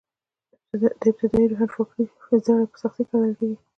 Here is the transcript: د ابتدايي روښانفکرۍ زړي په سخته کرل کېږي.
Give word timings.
د 0.81 0.83
ابتدايي 1.09 1.45
روښانفکرۍ 1.49 2.03
زړي 2.45 2.65
په 2.71 2.77
سخته 2.83 3.01
کرل 3.09 3.31
کېږي. 3.39 3.57